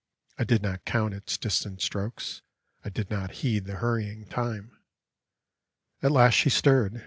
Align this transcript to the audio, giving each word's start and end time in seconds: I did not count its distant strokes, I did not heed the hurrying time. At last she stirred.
I 0.39 0.45
did 0.45 0.63
not 0.63 0.83
count 0.83 1.13
its 1.13 1.37
distant 1.37 1.79
strokes, 1.79 2.41
I 2.83 2.89
did 2.89 3.11
not 3.11 3.29
heed 3.45 3.65
the 3.65 3.75
hurrying 3.75 4.25
time. 4.25 4.79
At 6.01 6.11
last 6.11 6.33
she 6.33 6.49
stirred. 6.49 6.99